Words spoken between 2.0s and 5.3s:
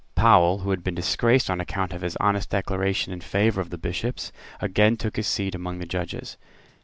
his honest declaration in favour of the Bishops, again took his